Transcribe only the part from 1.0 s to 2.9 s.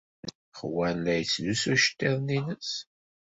la yettlusu iceḍḍiḍen-nnes.